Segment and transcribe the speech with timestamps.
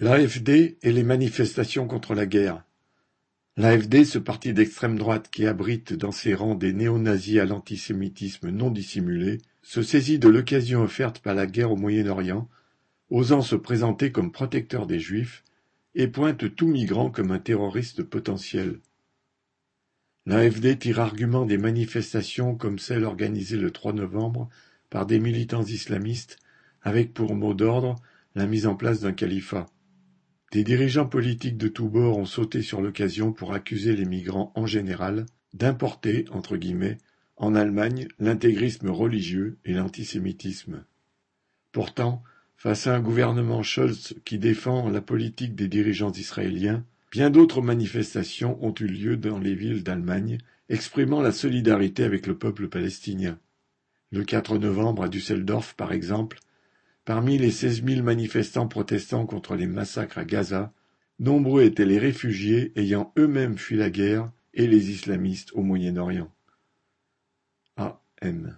[0.00, 2.62] L'AfD et les manifestations contre la guerre.
[3.56, 8.70] L'AfD, ce parti d'extrême droite qui abrite dans ses rangs des néo-nazis à l'antisémitisme non
[8.70, 12.48] dissimulé, se saisit de l'occasion offerte par la guerre au Moyen-Orient,
[13.10, 15.42] osant se présenter comme protecteur des Juifs,
[15.96, 18.78] et pointe tout migrant comme un terroriste potentiel.
[20.26, 24.48] L'AfD tire argument des manifestations comme celle organisée le 3 novembre
[24.90, 26.38] par des militants islamistes
[26.82, 27.96] avec pour mot d'ordre
[28.36, 29.66] la mise en place d'un califat.
[30.50, 34.66] Des dirigeants politiques de tous bords ont sauté sur l'occasion pour accuser les migrants en
[34.66, 36.98] général d'importer, entre guillemets,
[37.36, 40.84] en Allemagne l'intégrisme religieux et l'antisémitisme.
[41.72, 42.22] Pourtant,
[42.56, 48.58] face à un gouvernement Scholz qui défend la politique des dirigeants israéliens, bien d'autres manifestations
[48.64, 50.38] ont eu lieu dans les villes d'Allemagne,
[50.70, 53.38] exprimant la solidarité avec le peuple palestinien.
[54.10, 56.38] Le 4 novembre à Düsseldorf, par exemple,
[57.08, 60.74] Parmi les seize mille manifestants protestant contre les massacres à Gaza,
[61.18, 66.30] nombreux étaient les réfugiés ayant eux-mêmes fui la guerre et les islamistes au Moyen-Orient.
[67.78, 68.54] A.M.